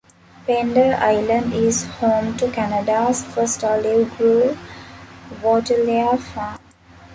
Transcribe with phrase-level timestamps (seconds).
[0.47, 4.57] Pender Island is home to Canada's first olive grove,
[5.43, 6.57] Waterlea Farm.